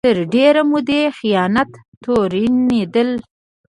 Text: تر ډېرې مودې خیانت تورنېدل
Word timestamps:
تر 0.07 0.17
ډېرې 0.33 0.63
مودې 0.69 1.01
خیانت 1.17 1.69
تورنېدل 2.03 3.09